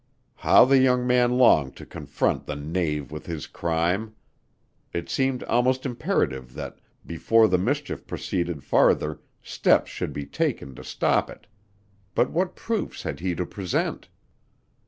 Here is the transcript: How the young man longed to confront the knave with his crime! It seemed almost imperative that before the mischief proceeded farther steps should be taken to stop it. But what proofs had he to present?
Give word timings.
How 0.37 0.65
the 0.65 0.79
young 0.79 1.05
man 1.05 1.37
longed 1.37 1.75
to 1.75 1.85
confront 1.85 2.47
the 2.47 2.55
knave 2.55 3.11
with 3.11 3.27
his 3.27 3.45
crime! 3.45 4.15
It 4.93 5.11
seemed 5.11 5.43
almost 5.43 5.85
imperative 5.85 6.55
that 6.55 6.79
before 7.05 7.47
the 7.47 7.59
mischief 7.59 8.07
proceeded 8.07 8.63
farther 8.63 9.21
steps 9.43 9.91
should 9.91 10.11
be 10.11 10.25
taken 10.25 10.73
to 10.73 10.83
stop 10.83 11.29
it. 11.29 11.45
But 12.15 12.31
what 12.31 12.55
proofs 12.55 13.03
had 13.03 13.19
he 13.19 13.35
to 13.35 13.45
present? 13.45 14.07